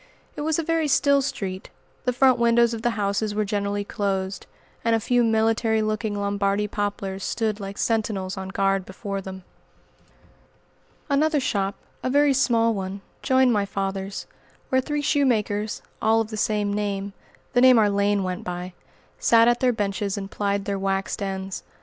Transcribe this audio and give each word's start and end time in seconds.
It 0.35 0.41
was 0.41 0.57
a 0.57 0.63
very 0.63 0.87
still 0.87 1.21
street; 1.21 1.69
the 2.05 2.11
front 2.11 2.39
windows 2.39 2.73
of 2.73 2.81
the 2.81 2.97
houses 2.97 3.35
were 3.35 3.45
generally 3.45 3.83
closed, 3.83 4.47
and 4.83 4.95
a 4.95 4.99
few 4.99 5.23
military 5.23 5.83
looking 5.83 6.15
Lombardy 6.19 6.67
poplars 6.67 7.23
stood 7.23 7.59
like 7.59 7.77
sentinels 7.77 8.35
on 8.35 8.49
guard 8.49 8.83
before 8.83 9.21
them. 9.21 9.43
Another 11.07 11.39
shop 11.39 11.75
a 12.01 12.09
very 12.09 12.33
small 12.33 12.73
one 12.73 13.01
joined 13.21 13.53
my 13.53 13.63
father's, 13.67 14.25
where 14.69 14.81
three 14.81 15.03
shoemakers, 15.03 15.83
all 16.01 16.19
of 16.19 16.31
the 16.31 16.35
same 16.35 16.73
name 16.73 17.13
the 17.53 17.61
name 17.61 17.77
our 17.77 17.87
lane 17.91 18.23
went 18.23 18.43
by 18.43 18.73
sat 19.19 19.47
at 19.47 19.59
their 19.59 19.71
benches 19.71 20.17
and 20.17 20.31
plied 20.31 20.65
their 20.65 20.79
"waxed 20.79 21.21
ends." 21.21 21.61